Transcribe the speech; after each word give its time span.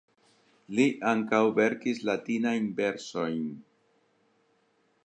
Li 0.77 0.85
ankaŭ 1.11 1.41
verkis 1.59 2.01
latinajn 2.11 2.67
versojn. 2.81 3.47